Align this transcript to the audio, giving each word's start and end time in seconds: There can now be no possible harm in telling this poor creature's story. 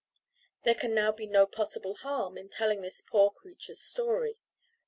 There 0.63 0.73
can 0.73 0.95
now 0.95 1.11
be 1.11 1.27
no 1.27 1.45
possible 1.45 1.93
harm 1.93 2.35
in 2.35 2.49
telling 2.49 2.81
this 2.81 3.01
poor 3.01 3.29
creature's 3.29 3.81
story. 3.83 4.39